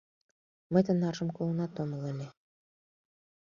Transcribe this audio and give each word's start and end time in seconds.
—Мый 0.71 0.83
тынаржым 0.87 1.29
колынат 1.37 1.73
омыл 1.81 2.01
ыле. 2.11 2.27